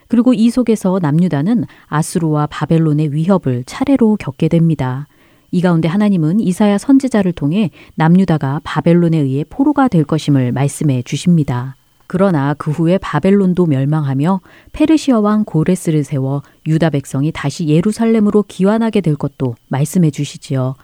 [0.08, 5.08] 그리고 이 속에서 남유다는 아수르와 바벨론의 위협을 차례로 겪게 됩니다.
[5.52, 11.76] 이 가운데 하나님은 이사야 선지자를 통해 남유다가 바벨론에 의해 포로가 될 것임을 말씀해 주십니다.
[12.08, 14.40] 그러나 그 후에 바벨론도 멸망하며
[14.72, 20.76] 페르시아 왕 고레스를 세워 유다 백성이 다시 예루살렘으로 기환하게 될 것도 말씀해 주시지요.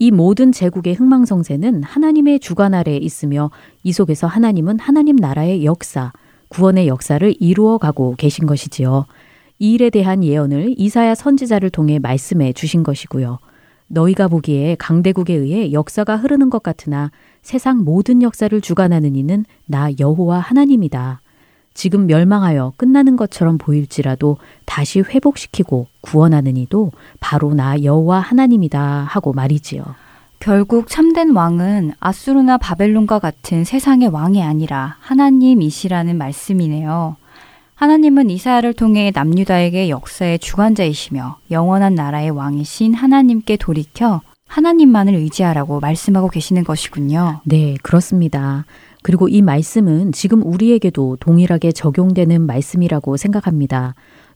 [0.00, 3.50] 이 모든 제국의 흥망성쇠는 하나님의 주관 아래에 있으며
[3.84, 6.12] 이 속에서 하나님은 하나님 나라의 역사,
[6.54, 9.06] 구원의 역사를 이루어 가고 계신 것이지요.
[9.58, 13.40] 이 일에 대한 예언을 이사야 선지자를 통해 말씀해 주신 것이고요.
[13.88, 17.10] 너희가 보기에 강대국에 의해 역사가 흐르는 것 같으나
[17.42, 21.20] 세상 모든 역사를 주관하는 이는 나 여호와 하나님이다.
[21.74, 29.82] 지금 멸망하여 끝나는 것처럼 보일지라도 다시 회복시키고 구원하는 이도 바로 나 여호와 하나님이다 하고 말이지요.
[30.44, 37.16] 결국 참된 왕은 아수르나 바벨론과 같은 세상의 왕이 아니라 하나님이시라는 말씀이네요.
[37.76, 46.64] 하나님은 이사야를 통해 남유다에게 역사의 주관자이시며 영원한 나라의 왕이신 하나님께 돌이켜 하나님만을 의지하라고 말씀하고 계시는
[46.64, 47.40] 것이군요.
[47.44, 48.66] 네, 그렇습니다.
[49.02, 53.94] 그리고 이 말씀은 지금 우리에게도 동일하게 적용되는 말씀이라고 생각합니다.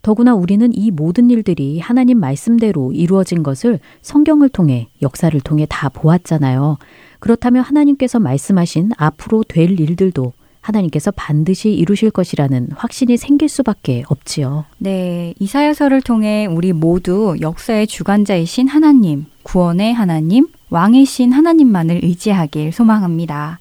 [0.09, 6.79] 더구나 우리는 이 모든 일들이 하나님 말씀대로 이루어진 것을 성경을 통해 역사를 통해 다 보았잖아요.
[7.19, 10.33] 그렇다면 하나님께서 말씀하신 앞으로 될 일들도
[10.63, 14.65] 하나님께서 반드시 이루실 것이라는 확신이 생길 수밖에 없지요.
[14.79, 23.59] 네, 이사야서를 통해 우리 모두 역사의 주관자이신 하나님, 구원의 하나님, 왕이신 하나님만을 의지하길 소망합니다.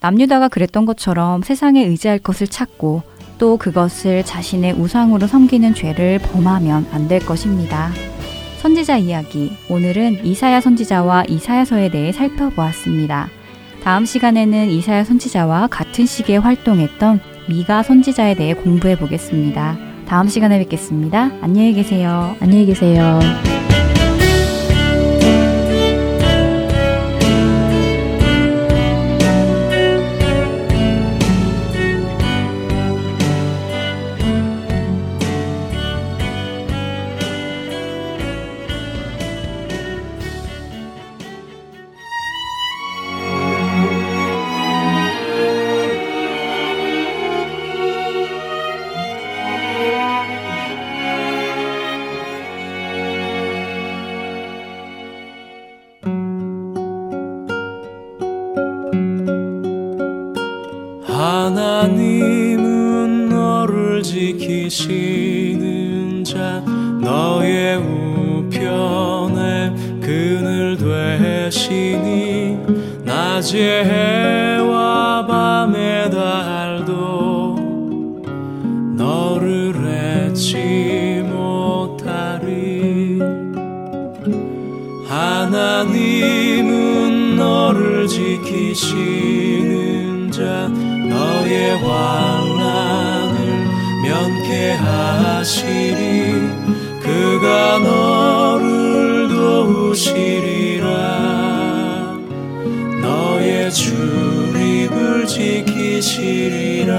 [0.00, 3.04] 남유다가 그랬던 것처럼 세상에 의지할 것을 찾고
[3.38, 7.90] 또 그것을 자신의 우상으로 섬기는 죄를 범하면 안 될 것입니다.
[8.58, 9.52] 선지자 이야기.
[9.70, 13.28] 오늘은 이사야 선지자와 이사야서에 대해 살펴보았습니다.
[13.82, 19.78] 다음 시간에는 이사야 선지자와 같은 시기에 활동했던 미가 선지자에 대해 공부해 보겠습니다.
[20.06, 21.30] 다음 시간에 뵙겠습니다.
[21.40, 22.36] 안녕히 계세요.
[22.40, 23.20] 안녕히 계세요.
[85.08, 86.68] 하나님은
[87.36, 89.50] 너를 지키시는
[90.30, 93.38] 자 너의 환란을
[94.02, 95.48] 면케하시리.
[97.00, 100.88] 그가 너를 도우시리라.
[103.00, 106.96] 너의 주립을 지키시리라.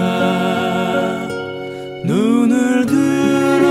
[2.06, 3.70] 눈을 들어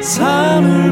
[0.00, 0.91] 삶을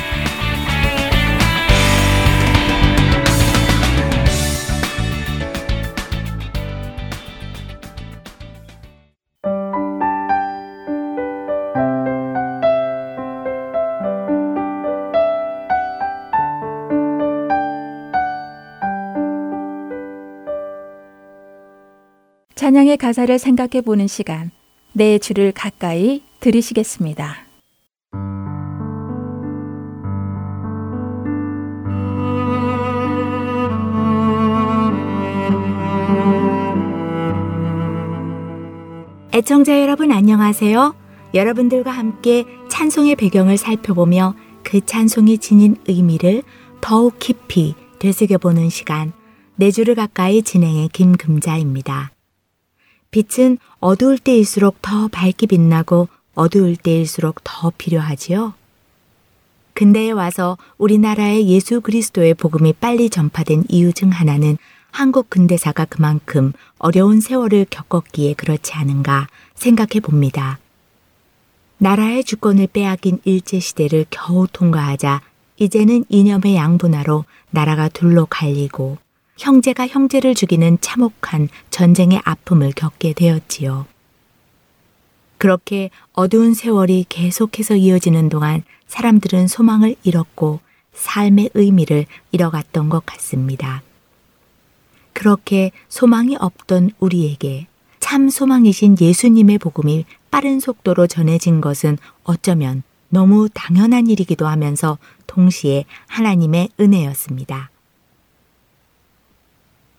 [22.71, 24.49] 찬양의 가사를 생각해 보는 시간.
[24.93, 27.35] 내 주를 가까이 들으시겠습니다.
[39.33, 40.95] 애청자 여러분 안녕하세요.
[41.33, 46.41] 여러분들과 함께 찬송의 배경을 살펴보며 그 찬송이 지닌 의미를
[46.79, 49.11] 더욱 깊이 되새겨보는 시간.
[49.57, 52.10] 내 주를 가까이 진행의 김금자입니다.
[53.11, 58.53] 빛은 어두울 때일수록 더 밝게 빛나고 어두울 때일수록 더 필요하지요.
[59.73, 64.57] 근대에 와서 우리나라의 예수 그리스도의 복음이 빨리 전파된 이유 중 하나는
[64.91, 70.59] 한국 근대사가 그만큼 어려운 세월을 겪었기에 그렇지 않은가 생각해 봅니다.
[71.79, 75.21] 나라의 주권을 빼앗긴 일제시대를 겨우 통과하자
[75.57, 78.97] 이제는 이념의 양분화로 나라가 둘로 갈리고
[79.41, 83.87] 형제가 형제를 죽이는 참혹한 전쟁의 아픔을 겪게 되었지요.
[85.39, 90.59] 그렇게 어두운 세월이 계속해서 이어지는 동안 사람들은 소망을 잃었고
[90.93, 93.81] 삶의 의미를 잃어갔던 것 같습니다.
[95.13, 97.65] 그렇게 소망이 없던 우리에게
[97.99, 106.69] 참 소망이신 예수님의 복음이 빠른 속도로 전해진 것은 어쩌면 너무 당연한 일이기도 하면서 동시에 하나님의
[106.79, 107.70] 은혜였습니다.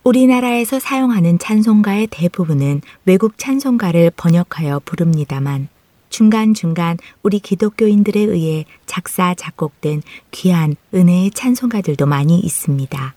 [0.05, 5.69] 우리나라에서 사용하는 찬송가의 대부분은 외국 찬송가를 번역하여 부릅니다만
[6.11, 13.15] 중간중간 우리 기독교인들에 의해 작사, 작곡된 귀한 은혜의 찬송가들도 많이 있습니다.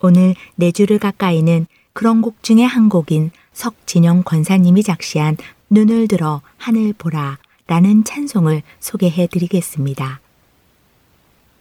[0.00, 5.36] 오늘 내 주를 가까이는 그런 곡 중에 한 곡인 석진영 권사님이 작시한
[5.70, 10.20] 눈을 들어 하늘 보라 라는 찬송을 소개해 드리겠습니다.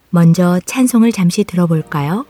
[0.09, 2.25] 먼저 찬송을 잠시 들어볼까요?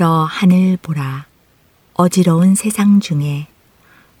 [0.00, 1.26] 들어 하늘 보라.
[1.92, 3.48] 어지러운 세상 중에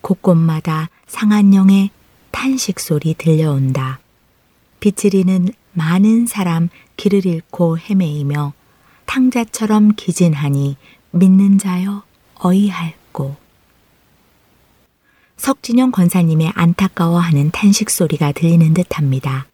[0.02, 1.88] 곳곳마다 상한 영의
[2.32, 3.98] 탄식 소리 들려온다.
[4.80, 6.68] 비치리는 많은 사람
[6.98, 8.52] 길을 잃고 헤매이며
[9.06, 10.76] 탕자처럼 기진하니
[11.12, 12.02] 믿는 자여
[12.34, 13.36] 어이할고.
[15.38, 19.46] 석진영 권사님의 안타까워하는 탄식 소리가 들리는 듯합니다.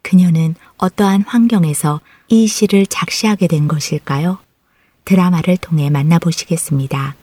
[0.00, 4.43] 그녀는 어떠한 환경에서 이 시를 작시하게 된 것일까요?
[5.04, 7.16] 드라마를 통해 만나보시겠습니다.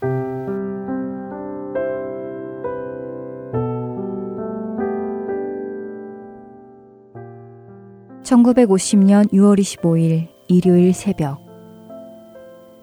[8.24, 11.42] (1950년 6월 25일) 일요일 새벽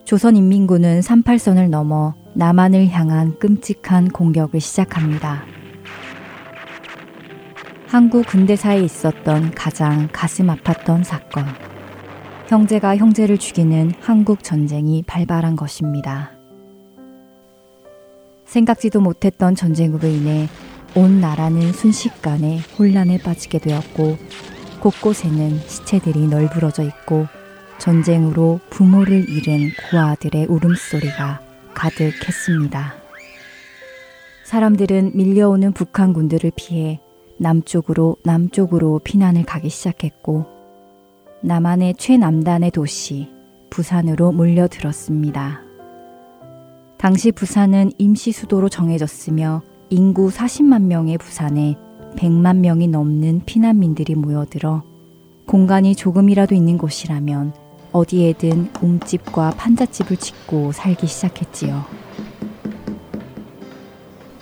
[0.04, 5.44] 조선인민군은 38선을 넘어 남한을 향한 끔찍한 공격을 시작합니다.
[7.86, 11.67] 한국 근대사에 있었던 가장 가슴 아팠던 사건.
[12.48, 16.30] 형제가 형제를 죽이는 한국 전쟁이 발발한 것입니다.
[18.46, 20.48] 생각지도 못했던 전쟁으로 인해
[20.96, 24.16] 온 나라는 순식간에 혼란에 빠지게 되었고
[24.80, 27.26] 곳곳에는 시체들이 널브러져 있고
[27.76, 31.42] 전쟁으로 부모를 잃은 고아들의 울음소리가
[31.74, 32.94] 가득했습니다.
[34.44, 36.98] 사람들은 밀려오는 북한군들을 피해
[37.36, 40.57] 남쪽으로 남쪽으로 피난을 가기 시작했고
[41.40, 43.28] 남한의 최남단의 도시
[43.70, 45.60] 부산으로 몰려들었습니다.
[46.96, 51.76] 당시 부산은 임시 수도로 정해졌으며 인구 40만 명의 부산에
[52.16, 54.82] 100만 명이 넘는 피난민들이 모여들어
[55.46, 57.52] 공간이 조금이라도 있는 곳이라면
[57.92, 61.84] 어디에든 웅집과 판잣집을 짓고 살기 시작했지요.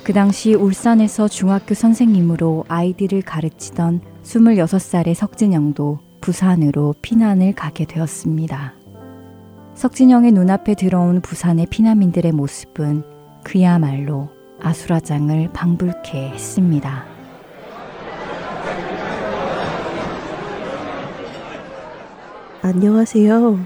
[0.03, 8.75] 그 당시 울산에서 중학교 선생님으로 아이들을 가르치던 26살의 석진영도 부산으로 피난을 가게 되었습니다.
[9.77, 13.05] 석진영의 눈앞에 들어온 부산의 피난민들의 모습은
[13.45, 14.29] 그야말로
[14.61, 17.05] 아수라장을 방불케 했습니다.
[22.63, 23.61] 안녕하세요.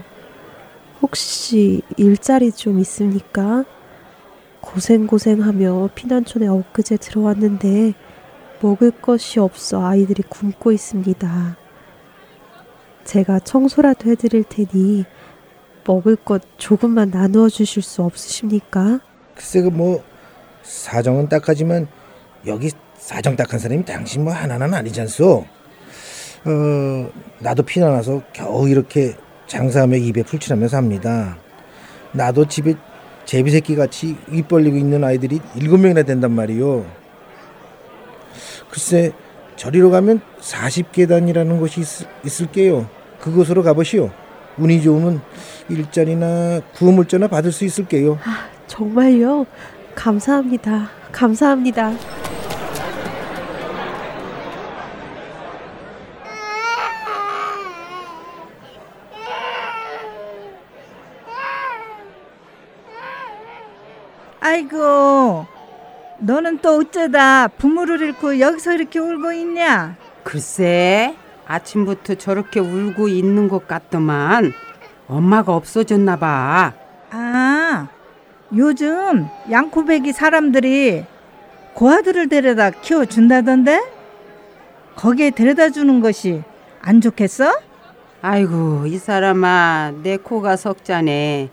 [1.01, 3.63] 혹시 일자리 좀 있습니까?
[4.59, 7.95] 고생고생하며 피난촌에 엊그제 들어왔는데
[8.61, 11.60] 먹을 것이 없어 아이들이 굶고 있습니다.
[13.03, 15.05] 제가 청소라도 해드릴 테니
[15.85, 18.99] 먹을 것 조금만 나누어 주실 수 없으십니까?
[19.35, 20.03] 글쎄 그 뭐
[20.63, 21.87] 사정은 딱하지만
[22.45, 25.45] 여기 사정 딱한 사람이 당신 뭐 하나는 아니지 않소?
[26.45, 29.15] 어 나도 피난와서 겨우 이렇게
[29.47, 31.37] 장사하며 입에 풀칠하며 삽니다.
[32.13, 32.75] 나도 집에
[33.25, 36.85] 제비새끼 같이 입 벌리고 있는 아이들이 일곱 명이나 된단 말이요.
[38.69, 39.11] 글쎄
[39.61, 42.89] 저리로 가면 40계단이라는 곳이 있, 을게요
[43.19, 44.09] 그곳으로 가보시오.
[44.57, 45.21] 운이 좋으면
[45.69, 48.17] 일자리나 구호물자나 받을 수 있을게요.
[48.23, 49.45] 아, 정말요?
[49.93, 50.89] 감사합니다.
[51.11, 51.93] 감사합니다.
[64.39, 65.45] 아이고,
[66.21, 69.95] 너는 또 어쩌다 부모를 잃고 여기서 이렇게 울고 있냐?
[70.23, 71.15] 글쎄,
[71.47, 74.53] 아침부터 저렇게 울고 있는 것 같더만
[75.07, 76.73] 엄마가 없어졌나 봐.
[77.09, 77.87] 아,
[78.55, 81.05] 요즘 양코배기 사람들이
[81.73, 83.81] 고아들을 데려다 키워준다던데?
[84.95, 86.43] 거기에 데려다 주는 것이
[86.81, 87.51] 안 좋겠어?
[88.21, 91.49] 아이고, 이 사람아, 내 코가 석자네.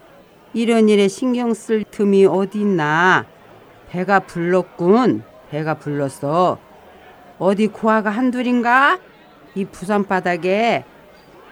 [0.53, 3.25] 이런 일에 신경 쓸 틈이 어디 있나?
[3.89, 5.23] 배가 불렀군.
[5.51, 6.59] 배가 불렀어.
[7.39, 8.99] 어디 고아가 한둘인가?
[9.55, 10.85] 이 부산 바닥에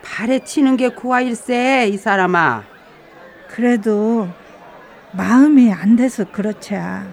[0.05, 2.63] 발에 치는 게 고아일세 이 사람아.
[3.49, 4.29] 그래도
[5.13, 7.07] 마음이 안 돼서 그렇지야.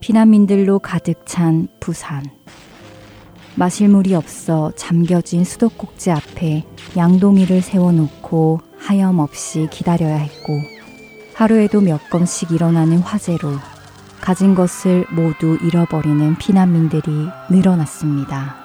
[0.00, 2.24] 피난민들로 가득 찬 부산.
[3.56, 6.64] 마실 물이 없어 잠겨진 수도꼭지 앞에
[6.96, 10.54] 양동이를 세워놓고 하염없이 기다려야 했고,
[11.34, 13.52] 하루에도 몇 건씩 일어나는 화재로
[14.20, 18.56] 가진 것을 모두 잃어버리는 피난민들이 늘어났습니다.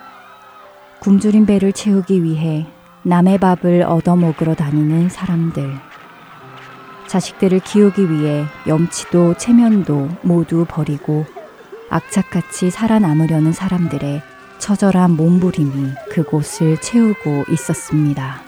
[0.99, 2.65] 굶주린 배를 채우기 위해
[3.03, 5.73] 남의 밥을 얻어먹으러 다니는 사람들.
[7.07, 11.25] 자식들을 키우기 위해 염치도 체면도 모두 버리고
[11.89, 14.21] 악착같이 살아남으려는 사람들의
[14.59, 18.41] 처절한 몸부림이 그곳을 채우고 있었습니다.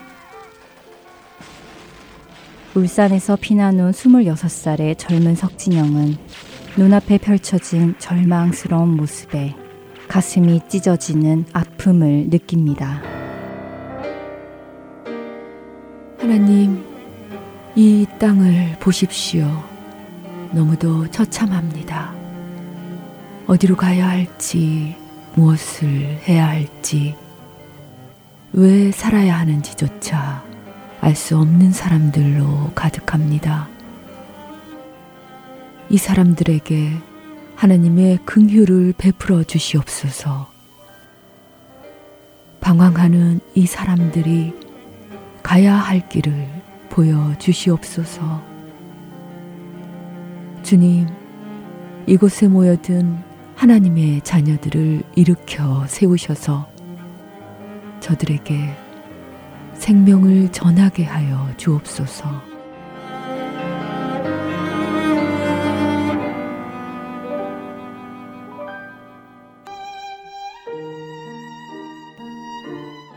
[2.76, 6.18] 울산에서 피난 후 26살의 젊은 석진영은
[6.78, 9.56] 눈앞에 펼쳐진 절망스러운 모습에
[10.08, 13.02] 가슴이 찢어지는 아픔을 느낍니다.
[16.20, 16.84] 하나님,
[17.76, 19.48] 이 땅을 보십시오.
[20.52, 22.14] 너무도 처참합니다.
[23.48, 24.96] 어디로 가야 할지,
[25.38, 27.16] 무엇을 해야 할지,
[28.54, 30.44] 왜 살아야 하는지조차
[31.00, 33.70] 알 수 없는 사람들로 가득합니다.
[35.90, 36.92] 이 사람들에게
[37.56, 40.52] 하나님의 긍휼을 베풀어 주시옵소서.
[42.60, 44.56] 방황하는 이 사람들이
[45.44, 46.48] 가야 할 길을
[46.90, 48.42] 보여 주시옵소서.
[50.64, 51.08] 주님,
[52.08, 53.27] 이곳에 모여든
[53.58, 56.70] 하나님의 자녀들을 일으켜 세우셔서
[58.00, 58.70] 저들에게
[59.74, 62.28] 생명을 전하게 하여 주옵소서.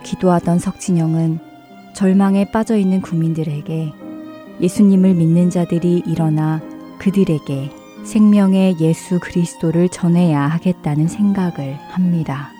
[0.02, 1.38] 기도하던 석진영은
[1.94, 3.92] 절망에 빠져 있는 국민들에게
[4.62, 6.62] 예수님을 믿는 자들이 일어나
[6.98, 12.50] 그들에게 생명의 예수 그리스도를 전해야 하겠다는 생각을 합니다.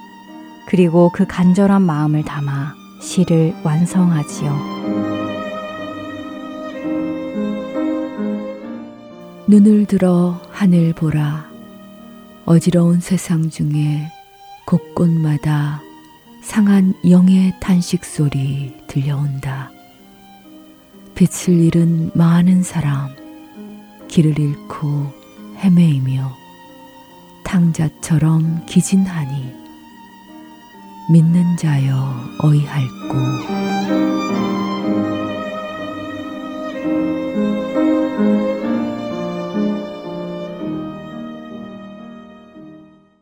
[0.67, 4.81] 그리고 그 간절한 마음을 담아 시를 완성하지요.
[9.49, 11.51] 눈을 들어 하늘 보라.
[12.45, 14.09] 어지러운 세상 중에
[14.65, 15.83] 곳곳마다
[16.43, 19.73] 상한 영의 탄식 소리 들려온다.
[21.17, 23.09] 빛을 잃은 많은 사람,
[24.09, 25.20] 길을 잃고
[25.63, 26.37] 헤매이며
[27.45, 29.53] 탕자처럼 기진하니
[31.11, 33.15] 믿는 자여 어이할고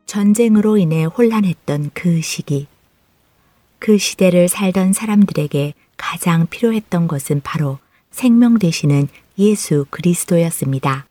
[0.07, 2.66] 전쟁으로 인해 혼란했던 그 시기
[3.78, 7.78] 그 시대를 살던 사람들에게 가장 필요했던 것은 바로
[8.11, 9.09] 생명 되시는
[9.39, 11.07] 예수 그리스도였습니다.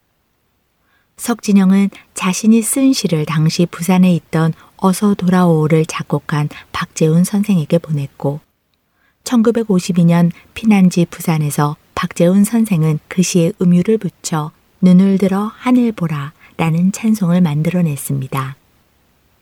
[1.18, 8.40] 석진영은 자신이 쓴 시를 당시 부산에 있던 어서 돌아오를 작곡한 박재훈 선생에게 보냈고
[9.24, 14.52] 1952년 피난지 부산에서 박재훈 선생은 그 시에 음유를 붙여
[14.82, 18.56] 눈을 들어 하늘 보라 라는 찬송을 만들어냈습니다.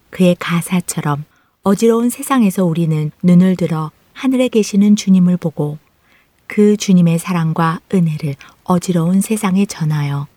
[0.10, 1.26] 그의 가사처럼
[1.62, 5.78] 어지러운 세상에서 우리는 눈을 들어 하늘에 계시는 주님을 보고
[6.48, 10.28] 그 주님의 사랑과 은혜를 어지러운 세상에 전하여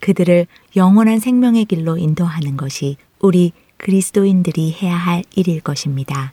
[0.00, 0.46] 그들을
[0.76, 6.32] 영원한 생명의 길로 인도하는 것이 우리 그리스도인들이 해야 할 일일 것입니다.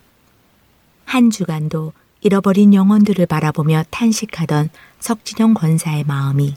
[1.06, 4.70] 한 주간도 잃어버린 영혼들을 바라보며 탄식하던
[5.00, 6.56] 석진영 권사의 마음이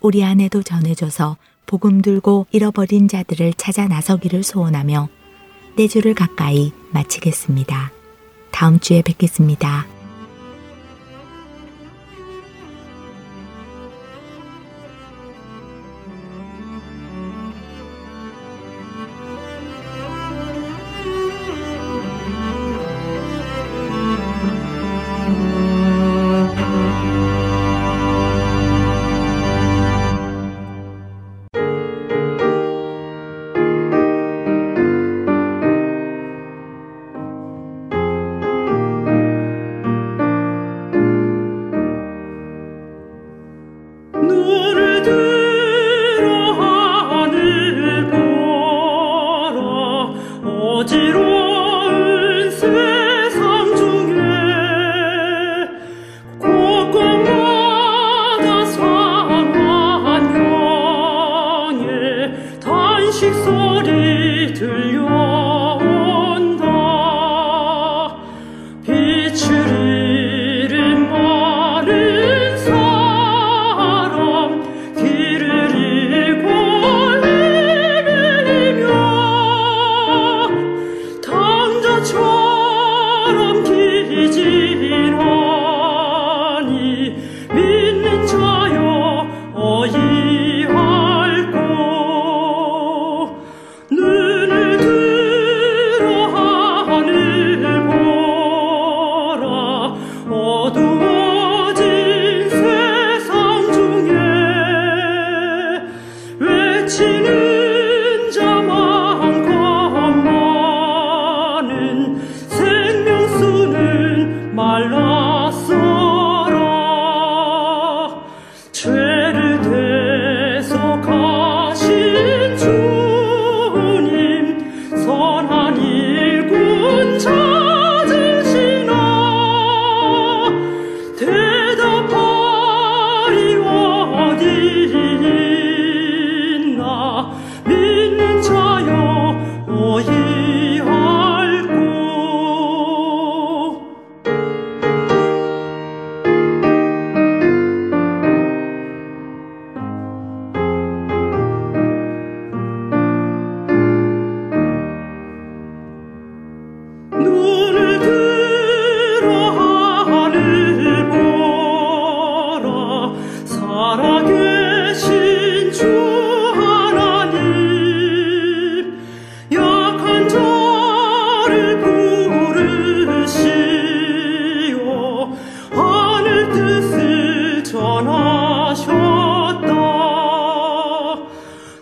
[0.00, 5.08] 우리 안에도 전해져서 복음 들고 잃어버린 자들을 찾아 나서기를 소원하며
[5.76, 7.90] 네 주를 가까이 마치겠습니다.
[8.50, 9.93] 다음 주에 뵙겠습니다.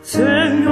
[0.03, 0.72] 曾用